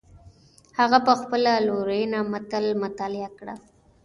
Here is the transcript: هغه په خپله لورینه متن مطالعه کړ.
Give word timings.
هغه 0.79 0.97
په 1.07 1.13
خپله 1.21 1.51
لورینه 1.67 2.19
متن 2.31 2.65
مطالعه 2.83 3.29
کړ. 3.39 3.47